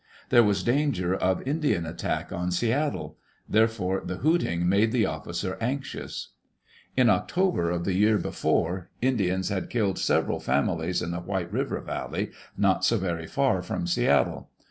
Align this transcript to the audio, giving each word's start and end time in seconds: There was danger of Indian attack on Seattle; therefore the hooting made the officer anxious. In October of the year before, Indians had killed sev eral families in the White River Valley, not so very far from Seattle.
There 0.29 0.41
was 0.43 0.63
danger 0.63 1.13
of 1.13 1.47
Indian 1.47 1.85
attack 1.85 2.31
on 2.31 2.49
Seattle; 2.49 3.19
therefore 3.47 4.01
the 4.03 4.17
hooting 4.17 4.67
made 4.67 4.91
the 4.91 5.05
officer 5.05 5.59
anxious. 5.61 6.29
In 6.97 7.07
October 7.07 7.69
of 7.69 7.85
the 7.85 7.93
year 7.93 8.17
before, 8.17 8.89
Indians 8.99 9.49
had 9.49 9.69
killed 9.69 9.99
sev 9.99 10.25
eral 10.25 10.41
families 10.41 11.03
in 11.03 11.11
the 11.11 11.19
White 11.19 11.53
River 11.53 11.79
Valley, 11.81 12.31
not 12.57 12.83
so 12.83 12.97
very 12.97 13.27
far 13.27 13.61
from 13.61 13.85
Seattle. 13.85 14.49